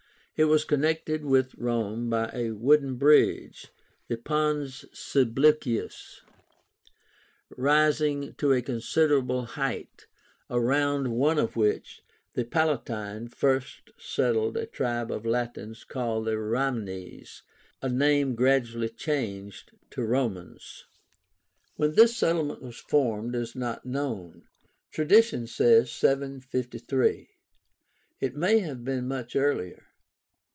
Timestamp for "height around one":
9.45-11.37